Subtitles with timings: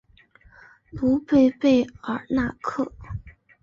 [0.89, 2.91] 卢贝贝尔纳克。